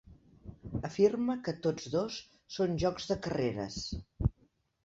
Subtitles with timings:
[0.89, 2.17] Afirma que tots dos
[2.57, 3.81] són jocs de carreres.